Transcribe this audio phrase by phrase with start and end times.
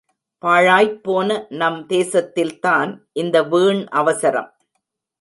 [0.43, 4.49] பாழாய்ப் போன நம் தேசத்தில் தான் இந்த வீண் அவசரம்.